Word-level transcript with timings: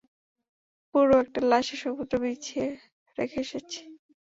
পুরো 0.89 1.13
একটা 1.23 1.39
লাশের 1.51 1.79
সমুদ্র 1.83 2.13
বিছিয়ে 2.23 2.65
রেখে 3.17 3.39
এসেছি। 3.45 3.79